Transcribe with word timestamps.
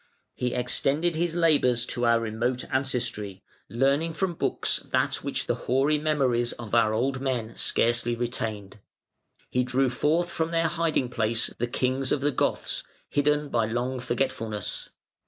He 0.33 0.55
extended 0.55 1.15
his 1.15 1.35
labours 1.35 1.85
to 1.85 2.07
our 2.07 2.19
remote 2.19 2.65
ancestry, 2.71 3.43
learning 3.69 4.13
from 4.15 4.33
books 4.33 4.79
that 4.89 5.17
which 5.23 5.45
the 5.45 5.53
hoary 5.69 5.99
memories 5.99 6.53
of 6.53 6.73
our 6.73 6.91
old 6.91 7.21
men 7.21 7.55
scarcely 7.55 8.15
retained. 8.15 8.79
He 9.51 9.63
drew 9.63 9.91
forth 9.91 10.31
from 10.31 10.49
their 10.49 10.69
hiding 10.69 11.09
place 11.09 11.53
the 11.59 11.67
Kings 11.67 12.11
of 12.11 12.21
the 12.21 12.31
Goths, 12.31 12.83
hidden 13.11 13.49
by 13.49 13.67
long 13.67 13.99
forgetfulness. 13.99 14.89